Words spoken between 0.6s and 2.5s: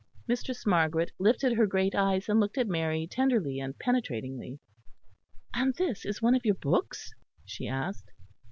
Margaret lifted her great eyes and